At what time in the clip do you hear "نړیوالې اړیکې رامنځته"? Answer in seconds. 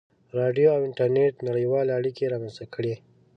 1.47-2.65